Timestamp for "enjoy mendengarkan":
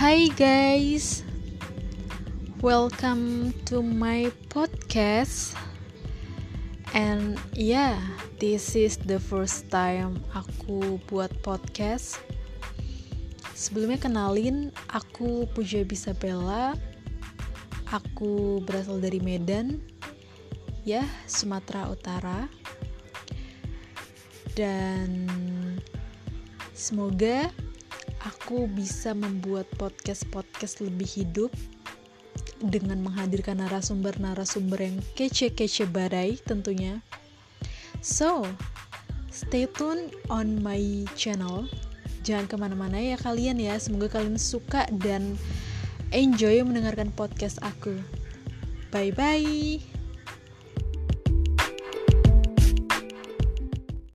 46.12-47.12